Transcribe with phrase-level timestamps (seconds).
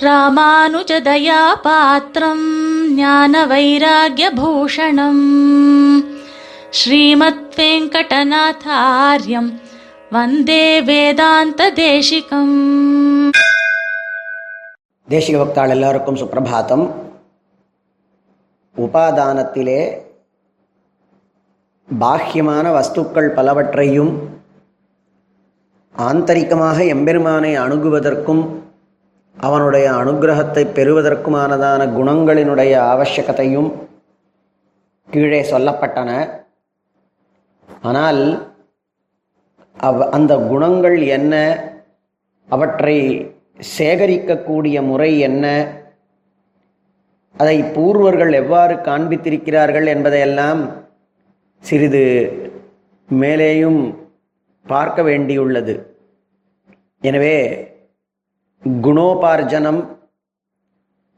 [0.00, 2.44] ராமானுஜதயாபாத்திரம்
[2.94, 5.24] ஞான வைராகியபூஷணம்
[6.70, 9.60] ஸ்ரீமத் வெங்கடநாதாரியம்
[10.10, 13.32] வந்தே வேதாந்த தேசிகம்
[15.08, 16.90] தேசிக பக்தாள் எல்லாருக்கும் சுப்பிரபாதம்
[18.76, 20.08] உபாதானத்திலே
[21.88, 24.30] பாஹ்யமான வஸ்துக்கள் பலவற்றையும்
[25.94, 28.59] ஆந்தரிகமாக எம்பெருமானை அணுகுவதற்கும்
[29.40, 33.70] அவனுடைய அனுகிரகத்தை பெறுவதற்குமானதான குணங்களினுடைய ஆவசியகத்தையும்
[35.10, 36.10] கீழே சொல்லப்பட்டன.
[37.82, 38.48] ஆனால்
[39.76, 41.34] அவ் அந்த குணங்கள் என்ன?
[42.48, 42.96] அவற்றை
[43.78, 45.46] சேகரிக்கக்கூடிய முறை என்ன?
[47.36, 50.60] அதை பூர்வர்கள் எவ்வாறு காண்பித்திருக்கிறார்கள் என்பதையெல்லாம்
[51.58, 52.04] சிறிது
[53.08, 53.80] மேலேயும்
[54.66, 55.74] பார்க்க வேண்டியுள்ளது.
[57.00, 57.36] எனவே
[58.62, 59.80] குணோபார்ஜனம்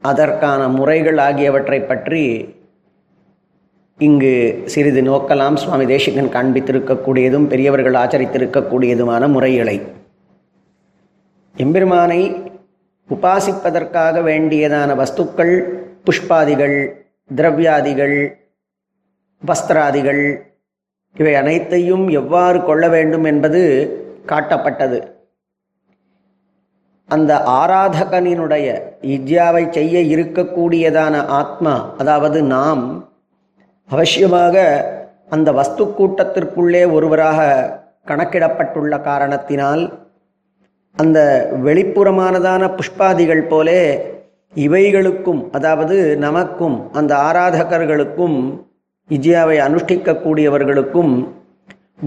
[0.01, 2.23] அதற்கான முறைகள் ஆகியவற்றை பற்றி
[3.99, 5.53] இங்கு சிறிது நோக்கலாம்.
[5.53, 9.75] சுவாமி தேசிகன் காண்பித்திருக்கக்கூடியதும் பெரியவர்கள் ஆச்சரித்திருக்கக்கூடியதுமான முறைகளை
[11.55, 12.21] எம்பெருமானை
[13.09, 15.53] உபாசிப்பதற்காக வேண்டியதான வஸ்துக்கள்
[16.05, 16.77] புஷ்பாதிகள்
[17.35, 18.17] திரவியாதிகள்
[19.41, 20.23] வஸ்திராதிகள்
[21.15, 23.61] இவை அனைத்தையும் எவ்வாறு கொள்ள வேண்டும் என்பது
[24.25, 24.99] காட்டப்பட்டது.
[27.09, 28.67] அந்த ஆராதகனினுடைய
[29.01, 32.83] இஜ்யாவை செய்ய இருக்கக்கூடியதான ஆத்மா அதாவது நாம்
[33.89, 34.55] அவசியமாக
[35.29, 37.39] அந்த வஸ்து கூட்டத்திற்குள்ளே ஒருவராக
[38.07, 39.83] கணக்கிடப்பட்டுள்ள காரணத்தினால்
[40.97, 41.19] அந்த
[41.63, 43.81] வெளிப்புறமானதான புஷ்பாதிகள் போலே
[44.55, 48.37] இவைகளுக்கும் அதாவது நமக்கும் அந்த ஆராதகர்களுக்கும்
[49.09, 51.13] இஜியாவை அனுஷ்டிக்கக்கூடியவர்களுக்கும்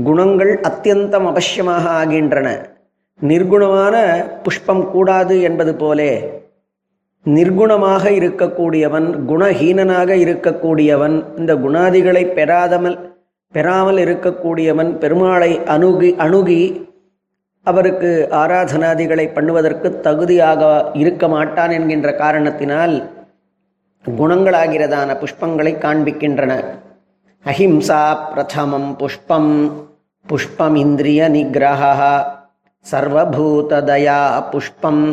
[0.05, 2.76] குணங்கள் அத்தியந்தம் அவசியமாக ஆகின்றன.
[3.20, 3.95] நிர்குணமான
[4.42, 6.12] புஷ்பம் கூடாது என்பது போலே
[7.27, 12.98] நிர்குணமாக இருக்கக்கூடியவன் குணஹீனனாக இருக்கக்கூடியவன் இந்த குணாதிகளை பெறாதமல்
[13.55, 16.61] பெறாமல் இருக்கக்கூடியவன் பெருமாளை அணுகி அணுகி
[17.67, 20.62] அவருக்கு ஆராதனாதிகளை பண்ணுவதற்கு தகுதியாக
[20.95, 22.95] இருக்க மாட்டான் என்கின்ற காரணத்தினால்
[24.05, 26.52] குணங்களாகிறதான புஷ்பங்களை காண்பிக்கின்றன.
[27.45, 28.02] அஹிம்சா
[28.33, 29.52] பிரதமம் புஷ்பம்
[30.27, 32.14] புஷ்பம் இந்திரிய நிகிரகா
[32.86, 34.20] சர்வபூததயா
[34.51, 35.05] புஷ்பம்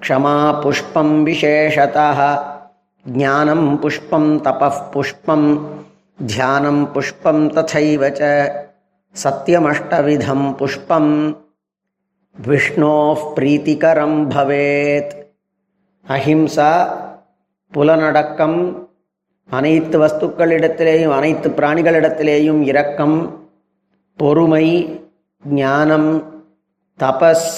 [0.00, 2.08] க்ஷமா புஷ்பம் விசேஷதா
[3.06, 5.48] ஜானம் புஷ்பம் தபः புஷ்பம்
[6.26, 8.30] தியானம் புஷ்பம் ததைவ ச
[9.14, 11.12] சத்தியமஷ்டவிதம் புஷ்பம்
[12.36, 12.94] விஷ்ணோ
[13.36, 15.14] பிரீத்திகரம் பவேத்
[16.06, 16.70] அஹிம்சா
[17.72, 18.60] புலனடக்கம்
[19.48, 23.18] அனைத்து வஸ்துக்களிடத்திலேயும் அனைத்து பிராணிகளிடத்திலேயும் இரக்கம்
[24.18, 24.66] பொறுமை
[25.42, 26.10] ஞானம்
[26.98, 27.48] தபஸ்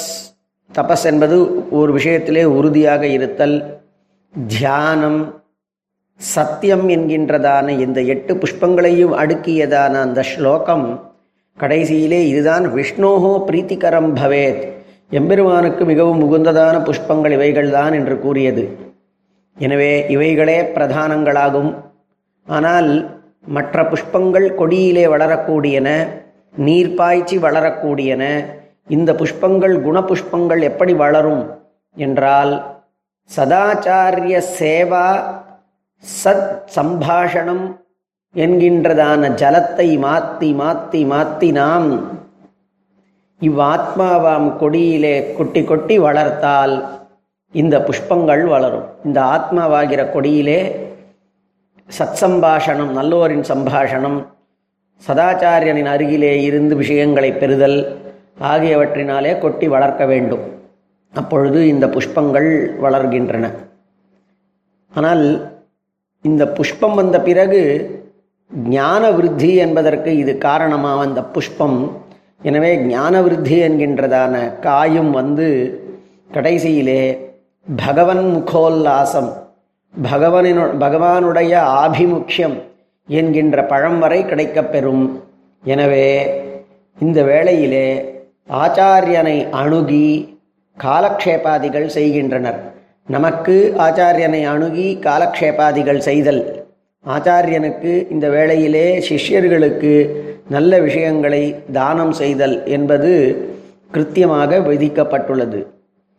[0.74, 1.36] தபஸ் என்பது
[1.70, 3.56] ஒரு விஷயத்திலே உறுதியாக இருத்தல்
[4.46, 5.20] தியானம்
[6.20, 10.86] சத்தியம் என்கின்றதான இந்த எட்டு புஷ்பங்களையும் அடுக்கியதான அந்த ஸ்லோகம்
[11.58, 14.60] கடைசியிலே இதுதான் விஷ்ணோகோ பிரீத்திகரம் பவேத்.
[15.10, 18.64] எம்பெருமானுக்கு மிகவும் உகுந்ததான புஷ்பங்கள் இவைகள்தான் என்று கூறியது.
[19.56, 21.70] எனவே இவைகளே பிரதானங்களாகும்.
[22.48, 22.90] ஆனால்
[23.46, 25.88] மற்ற புஷ்பங்கள் கொடியிலே வளரக்கூடியன
[26.56, 28.24] நீர் பாய்ச்சி வளரக்கூடியன
[28.88, 31.50] இந்த புஷ்பங்கள் குணபுஷ்பங்கள் எப்படி வளரும்
[31.96, 32.76] என்றால்
[33.36, 35.06] சதாச்சாரிய சேவா
[36.24, 37.78] சத் சம்பாஷணம்
[38.34, 42.16] என்கின்றதான ஜலத்தை மாற்றி மாற்றி மாற்றி நாம்
[43.42, 46.88] இவ்வாத்மாவாம் கொடியிலே கொட்டி கொட்டி வளர்த்தால்
[47.52, 48.86] இந்த புஷ்பங்கள் வளரும்.
[49.04, 50.90] இந்த ஆத்மாவாகிற கொடியிலே
[51.98, 54.26] சத் சம்பாஷணம் நல்லோரின் சம்பாஷணம்
[55.08, 58.07] சதாச்சாரியனின் அருகிலே இருந்து விஷயங்களை பெறுதல்
[58.52, 60.44] ஆகியவற்றினாலே கொட்டி வளர்க்க வேண்டும்.
[61.14, 62.48] அப்பொழுது இந்த புஷ்பங்கள்
[62.84, 63.46] வளர்கின்றன.
[64.92, 65.24] ஆனால்
[66.24, 67.62] இந்த புஷ்பம் வந்த பிறகு
[68.74, 71.78] ஞான விருத்தி என்பதற்கு இது காரணமாக அந்த புஷ்பம்.
[72.48, 74.34] எனவே ஞான விருத்தி என்கின்றதான
[74.66, 75.46] காயும் வந்து
[76.36, 77.02] கடைசியிலே
[77.66, 79.30] பகவன் முகோல்லாசம்
[79.94, 81.52] பகவனினு பகவானுடைய
[81.82, 82.56] ஆபிமுக்கியம்
[83.08, 85.04] என்கின்ற பழம் வரை கிடைக்கப்பெறும்
[85.64, 86.06] எனவே
[86.98, 87.88] இந்த வேளையிலே
[88.48, 90.38] ஆச்சாரியனை அணுகி
[90.82, 92.60] காலக்ஷேபாதிகள் செய்கின்றனர்.
[93.06, 96.66] நமக்கு ஆச்சாரியனை அணுகி காலக்ஷேபாதிகள் செய்தல்.
[97.08, 100.10] ஆச்சாரியனுக்கு இந்த வேளையிலே சிஷ்யர்களுக்கு
[100.48, 103.36] நல்ல விஷயங்களை தானம் செய்தல் என்பது
[103.92, 105.66] கிருத்தியமாக விதிக்கப்பட்டுள்ளது.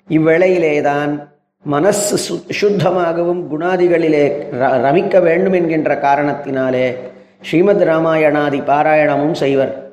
[0.09, 1.27] இவ்வேளையிலேதான்
[1.63, 6.95] மனசு சு சுத்தமாகவும் குணாதிகளிலே ர- ரமிக்க வேண்டும் என்கின்ற காரணத்தினாலே
[7.41, 9.88] ஸ்ரீமத் ராமாயணாதி பாராயணமும் செய்வர்.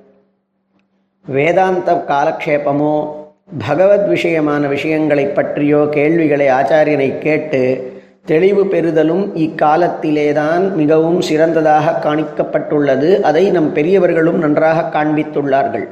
[1.26, 3.14] வேதாந்த காலக்ஷேபமோ
[3.58, 7.92] பகவத் விஷயமான விஷயங்களைப் பற்றியோ கேள்விகளை ஆச்சாரியனை கேட்டு
[8.24, 13.20] தெளிவு பெறுதலும் இக்காலத்திலேதான் மிகவும் சிறந்ததாக காணிக்கப்பட்டுள்ளது.
[13.20, 15.88] அதை நம் பெரியவர்களும் நன்றாக காண்பித்துள்ளார்கள்.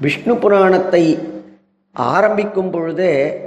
[0.00, 1.18] விஷ்ணு புராணத்தை
[1.92, 3.40] ஆரம்பிக்கும் பொழுதே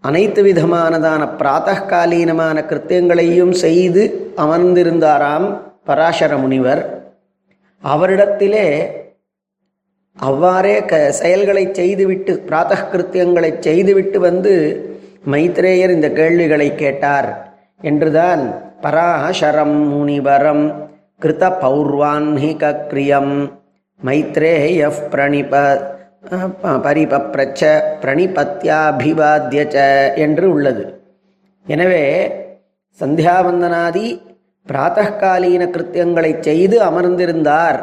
[0.00, 7.08] அனைத்து விதமானதான பிராத்தகாலீனமான கிருத்தியங்களையும் செய்து அமர்ந்திருந்தாராம் பராசர முனிவர்
[7.84, 8.90] அவரிடத்திலே
[10.18, 14.52] அவ்வாறே க செயல்களை செய்துவிட்டு பிராத்த கிருத்தியங்களை செய்துவிட்டு வந்து
[15.32, 17.28] மைத்ரேயர் இந்த கேள்விகளை கேட்டார்.
[17.90, 18.42] என்றுதான்
[18.84, 20.64] பராசரம் முனிவரம்
[21.22, 23.34] கிருத பௌர்வான்ஹிக கிரியம்
[24.00, 25.52] மைத்ரேய பிரணிப
[26.84, 27.62] பரிபப்ரச்ச
[28.02, 29.76] பிரணிபத்யாபிவாத்தியச்ச
[30.24, 30.84] என்று உள்ளது.
[31.66, 32.04] எனவே
[33.00, 34.06] சந்தியாவந்தனாதி
[34.66, 37.78] பிராத்தகாலீன கிருத்தியங்களை செய்து அமர்ந்திருந்தார்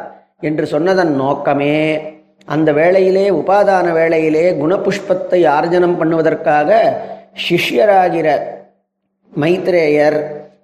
[0.49, 1.75] என்று சொன்னதன் நோக்கமே
[2.53, 6.69] அந்த வேளையிலே உபாதான வேளையிலே குணபுஷ்பத்தை ஆர்ஜனம் பண்ணுவதற்காக
[7.45, 8.27] சிஷ்யராகிற
[9.33, 10.17] மைத்ரேயர்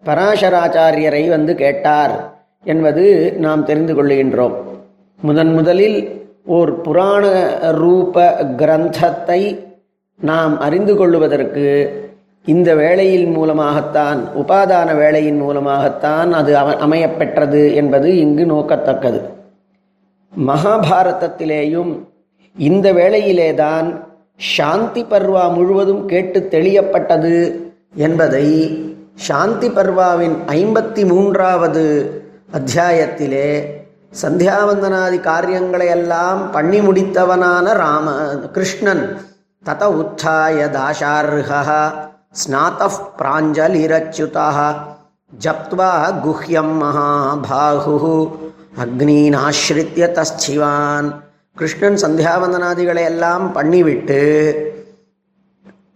[0.06, 2.16] பராசராச்சாரியரை வந்து கேட்டார்
[2.66, 3.04] என்பது
[3.38, 4.56] நாம் தெரிந்து கொள்ளுகின்றோம்
[5.20, 6.00] முதன் முதலில்
[6.48, 7.26] ஓர் புராண
[7.82, 8.26] ரூப
[8.58, 9.42] கிரந்தத்தை
[10.20, 11.66] நாம் அறிந்து கொள்ளுவதற்கு
[12.46, 19.20] இந்த வேளையின் மூலமாகத்தான் உபாதான வேளையின் மூலமாகத்தான் அது அம அமையப்பெற்றது என்பது இங்கு நோக்கத்தக்கது.
[20.46, 21.92] மகாபாரதத்திலேயும்
[22.56, 23.88] இந்த வேளையிலேதான்
[24.48, 27.36] சாந்தி பர்வா முழுவதும் கேட்டு தெளியப்பட்டது
[27.98, 28.48] என்பதை
[29.16, 31.86] சாந்தி பர்வாவின் ஐம்பத்தி மூன்றாவது
[32.54, 33.50] அத்தியாயத்திலே
[34.22, 38.14] சந்தியாவந்தனாதி காரியங்களை எல்லாம் பண்ணி முடித்தவனான ராம
[38.54, 39.04] கிருஷ்ணன்
[39.66, 41.82] தத உத்தாய தாஷார்ஹா
[42.32, 44.48] ஸ்நாத பிராஞ்சலிரச்சுதா
[45.34, 45.92] ஜப்துவா
[46.24, 48.14] குஹ்யம் மகாபாகு
[48.82, 51.16] அக்னீனாஸ்ரித்ய தஸ்சிவான்
[51.54, 54.20] கிருஷ்ணன் சந்தியாவந்தனாதிகளை எல்லாம் பண்ணிவிட்டு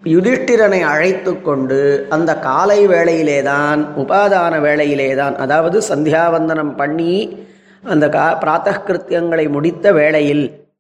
[0.04, 7.38] யுதிஷ்டிரனை அழைத்து கொண்டு அந்த காலை வேளையிலேதான் உபாதான வேளையிலேதான் அதாவது சந்தியாவந்தனம் பண்ணி
[7.84, 10.74] அந்த கா பிராத்தக கிருத்தியங்களை முடித்த வேளையில்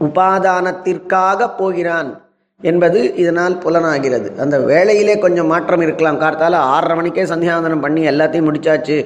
[0.00, 2.23] உபாதானத்திற்காக போகிறான்.
[2.70, 4.28] என்பது இதனால் புலனாகிறது.
[4.44, 6.20] அந்த வேலையிலே கொஞ்சம் மாற்றம் இருக்கலாம்.
[6.22, 8.98] கார்த்தால ஆறரை மணிக்கே சந்தியாவந்தனம் பண்ணி எல்லாத்தையும் முடிச்சாச்சு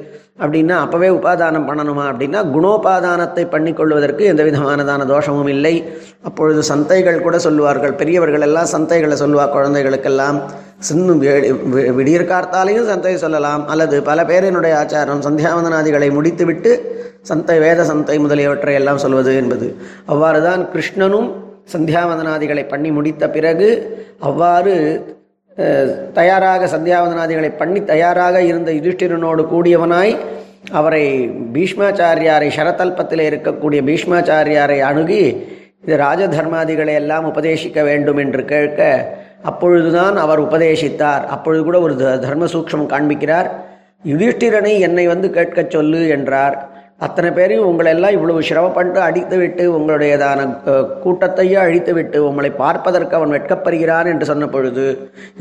[0.42, 5.74] அப்படின்னா அப்போவே உபாதானம் பண்ணணுமா அப்படின்னா குணோபாதானத்தை பண்ணி கொள்வதற்கு எந்த விதமானதான தோஷமும் இல்லை.
[6.28, 7.94] அப்பொழுது சந்தைகள் கூட சொல்லுவார்கள்.
[8.02, 10.38] பெரியவர்கள் எல்லாம் சந்தைகளை சொல்லுவா குழந்தைகளுக்கெல்லாம்.
[10.88, 11.20] சின்னும்
[11.98, 13.64] விடியற் கார்த்தாலையும் சந்தை சொல்லலாம்.
[13.74, 16.72] அல்லது பல பேரினுடைய ஆச்சாரம் சந்தியாவந்தனாதிகளை முடித்துவிட்டு
[17.30, 19.68] சந்தை வேத சந்தை முதலியவற்றை எல்லாம் சொல்வது என்பது.
[20.12, 21.28] அவ்வாறு தான் கிருஷ்ணனும்
[21.72, 23.68] சந்தியாவந்தனாதிகளை பண்ணி முடித்த பிறகு
[24.18, 24.74] அவ்வாறு
[26.12, 30.16] தயாராக சந்தியாவந்தனாதிகளை பண்ணி தயாராக இருந்த யுதிஷ்டிரனோடு கூடியவனாய்
[30.72, 31.04] அவரை
[31.52, 35.22] பீஷ்மாச்சாரியாரை ஷரதல்பத்தில் இருக்கக்கூடிய பீஷ்மாச்சாரியாரை அணுகி
[35.84, 38.80] இது ராஜதர்மாதிகளை எல்லாம் உபதேசிக்க வேண்டும் என்று கேட்க
[39.42, 41.24] அப்பொழுதுதான் அவர் உபதேசித்தார்.
[41.24, 43.48] அப்பொழுது கூட ஒரு தர்ம சூக்ஷம் காண்பிக்கிறார்.
[44.04, 46.56] யுதிஷ்டிரனை என்னை வந்து கேட்கச் சொல்லு என்றார்.
[47.04, 50.46] அத்தனை பேரையும் உங்களெல்லாம் இவ்வளவு சிரமப்பட்டு அடித்து விட்டு உங்களுடையதான
[51.04, 54.86] கூட்டத்தையே அழித்து விட்டு உங்களை பார்ப்பதற்கு அவன் வெட்கப்படுகிறான் என்று சொன்ன பொழுது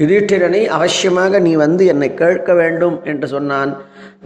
[0.02, 3.72] யுதிஷ்டிரனை அவசியமாக நீ வந்து என்னை கேட்க வேண்டும் என்று சொன்னான்.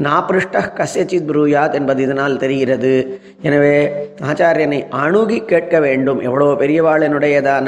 [0.07, 2.93] நாபிருஷ்ட கசியச்சித் புரூயாத் என்பது இதனால் தெரிகிறது.
[3.47, 3.75] எனவே
[4.29, 6.21] ஆச்சாரியனை அணுகி கேட்க வேண்டும்.
[6.27, 7.67] எவ்வளோ பெரியவாளனுடையதான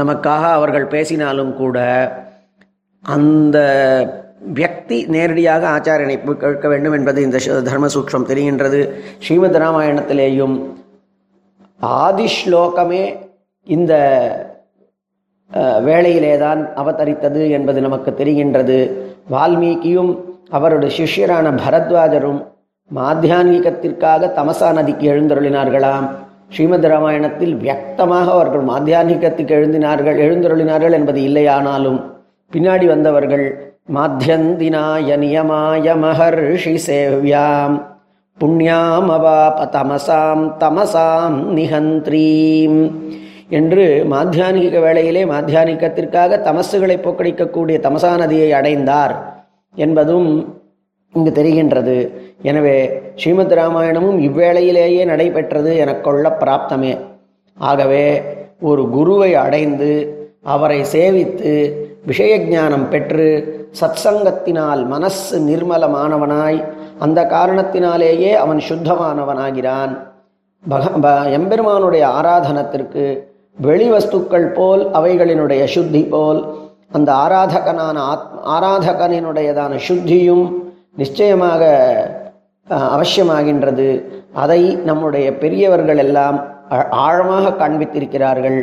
[0.00, 1.78] நமக்காக அவர்கள் பேசினாலும் கூட
[3.04, 3.58] அந்த
[4.40, 7.38] வியக்தி நேரடியாக ஆச்சாரியனை கேட்க வேண்டும் என்பது இந்த
[7.70, 8.80] தர்மசூக்ஷம் தெரிகின்றது.
[9.18, 10.56] ஸ்ரீமத் ராமாயணத்திலேயும்
[11.80, 13.02] ஆதிஸ்லோகமே
[13.66, 13.94] இந்த
[15.88, 18.78] வேளையிலே தான் அவதரித்தது என்பது நமக்கு தெரிகின்றது.
[19.30, 20.10] வால்மீகியும்
[20.50, 22.40] அவருடைய சிஷ்யரான பரத்வாஜரும்
[22.90, 26.06] மாத்தியான்மிகத்திற்காக தமசா நதிக்கு எழுந்தருளினார்களாம்.
[26.48, 31.98] ஸ்ரீமத் ராமாயணத்தில் வியக்தமாக அவர்கள் மாத்தியான்மிகத்துக்கு எழுந்தினார்கள் எழுந்தருளினார்கள் என்பது இல்லையானாலும்
[32.52, 33.46] பின்னாடி வந்தவர்கள்
[33.94, 37.76] மாத்தியந்தினாய நியமாய மகர்ஷி சேவ்யாம்
[38.38, 42.80] புண்ணியாமவாப தமசாம் தமசாம் நிகந்திரீம்
[43.58, 49.14] என்று மாத்தியானிக வேளையிலே மாத்தியானிக்கத்திற்காக தமசுகளை போக்கடிக்கக்கூடிய தமசா நதியை அடைந்தார்
[49.74, 50.28] என்பதும்
[51.14, 51.96] இங்கு தெரிகின்றது.
[52.42, 52.76] எனவே
[53.14, 56.92] ஸ்ரீமத் ராமாயணமும் இவ்வேளையிலேயே நடைபெற்றது எனக்கொள்ள பிராப்தமே.
[57.58, 58.04] ஆகவே
[58.60, 59.92] ஒரு குருவை அடைந்து
[60.54, 61.52] அவரை சேவித்து
[62.08, 63.28] விஷயஞானம் பெற்று
[63.80, 66.60] சத்சங்கத்தினால் மனசு நிர்மலமானவனாய்
[67.04, 69.92] அந்த காரணத்தினாலேயே அவன் சுத்தமானவனாகிறான்.
[70.70, 73.04] பக ப எம்பெருமானுடைய ஆராதனத்திற்கு
[73.66, 76.40] வெளி வஸ்துக்கள் போல் அவைகளினுடைய சுத்தி போல்
[76.92, 80.44] அந்த ஆராதகனான ஆத் ஆராதகனினுடையதான சுத்தியும்
[80.96, 81.62] நிச்சயமாக
[82.68, 83.88] அவசியமாகின்றது.
[84.44, 86.38] அதை நம்முடைய பெரியவர்கள் எல்லாம்
[86.90, 88.58] ஆழமாக காண்பித்திருக்கிறார்கள்.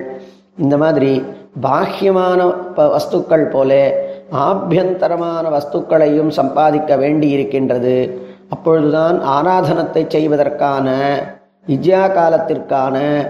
[0.57, 1.13] இந்த மாதிரி
[1.61, 3.93] பாஹ்யமான ப- வஸ்துக்கள் போல
[4.31, 11.17] ஆபியந்தரமான வஸ்துக்களையும் சம்பாதிக்க வேண்டி இருக்கின்றது அப்பொழுதுதான் ஆராதனத்தை செய்வதற்கான
[11.65, 13.27] விஜயா காலத்திற்கான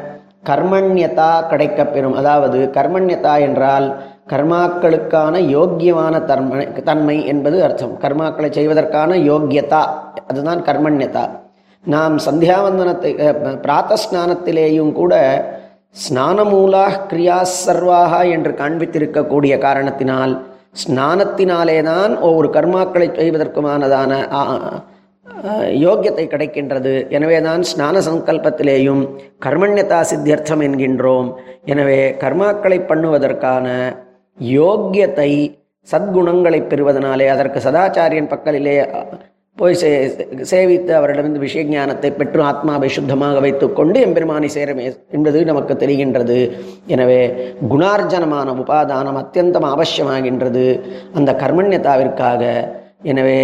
[0.49, 2.13] கர்மண்யதா கிடைக்கப்பெறும்.
[2.13, 7.99] அதாவது கர்மண்யதா என்றால் கர்மாக்களுக்கான யோக்கியமான தன்மை தன்மை என்பது அர்த்தம்.
[7.99, 9.85] கர்மாக்களை செய்வதற்கான யோக்கியதா
[10.27, 11.29] அதுதான் கர்மண்யதா.
[11.85, 13.11] நாம் சந்தியாவந்தனத்தை
[13.61, 15.13] பிராத்த ஸ்நானத்திலேயும் கூட
[16.03, 20.33] ஸ்நானமூலா கிரியா சர்வாக என்று காண்பித்திருக்கக்கூடிய காரணத்தினால்
[20.81, 24.11] ஸ்நானத்தினாலே தான் ஒவ்வொரு கர்மாக்களை செய்வதற்குமானதான
[25.83, 26.93] யோக்கியத்தை கிடைக்கின்றது.
[27.17, 29.03] எனவே தான் ஸ்நான சங்கல்பத்திலேயும்
[29.45, 31.29] கர்மண்யதா சித்தியர்த்தம் என்கின்றோம்.
[31.73, 33.67] எனவே கர்மாக்களை பண்ணுவதற்கான
[34.57, 35.31] யோக்கியத்தை
[35.87, 38.75] சத்குணங்களை பெறுவதனாலே அதற்கு சதாச்சாரியன் பக்கலிலே
[39.59, 39.89] போய் சே
[40.51, 44.85] சேவித்து அவரிடமிருந்து விஷய ஞானத்தை பெற்று ஆத்மாவை சுத்தமாக வைத்துக்கொண்டு எம்பெருமானை சேரமே
[45.17, 46.37] என்பது நமக்கு தெரிகின்றது.
[46.93, 47.21] எனவே
[47.71, 50.65] குணார்ஜனமான உபாதானம் அத்தியந்தம் அவசியமாகின்றது.
[51.19, 52.43] அந்த கர்மண்யதாவிற்காக.
[53.11, 53.39] எனவே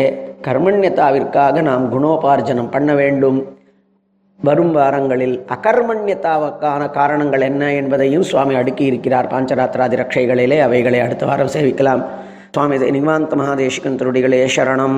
[0.48, 3.40] கர்மண்யதாவிற்காக நாம் குணோபார்ஜனம் பண்ண வேண்டும்.
[4.40, 9.30] வரும் வாரங்களில் அகர்மண்யத்தாவுக்கான காரணங்கள் என்ன என்பதையும் சுவாமி அடுக்கி இருக்கிறார்.
[9.34, 12.04] பாஞ்சராத்திராதி ரட்சைகளிலே அவைகளை அடுத்த வாரம் சேவிக்கலாம்.
[12.56, 14.98] சுவாமி நிவாந்த மகாதேஷ்கன் திருடிகளே சரணம்.